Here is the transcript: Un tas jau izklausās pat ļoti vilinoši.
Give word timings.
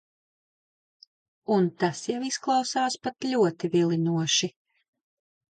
Un 1.57 1.67
tas 1.83 2.01
jau 2.11 2.17
izklausās 2.31 2.97
pat 3.07 3.29
ļoti 3.35 3.71
vilinoši. 3.77 4.55